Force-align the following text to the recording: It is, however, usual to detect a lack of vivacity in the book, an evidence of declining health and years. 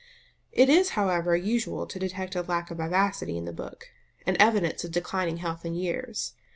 It 0.51 0.67
is, 0.67 0.89
however, 0.97 1.35
usual 1.37 1.85
to 1.85 1.99
detect 1.99 2.35
a 2.35 2.41
lack 2.41 2.71
of 2.71 2.77
vivacity 2.79 3.37
in 3.37 3.45
the 3.45 3.53
book, 3.53 3.89
an 4.25 4.35
evidence 4.39 4.83
of 4.83 4.89
declining 4.91 5.37
health 5.37 5.63
and 5.63 5.77
years. 5.79 6.33